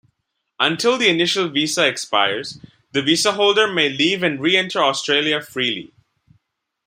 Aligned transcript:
Until 0.59 0.97
the 0.97 1.09
initial 1.09 1.47
visa 1.47 1.87
expires, 1.87 2.57
the 2.91 3.03
visa 3.03 3.33
holder 3.33 3.71
may 3.71 3.87
leave 3.87 4.23
and 4.23 4.39
re-enter 4.41 4.79
Australia 4.79 5.39
freely. 5.43 5.93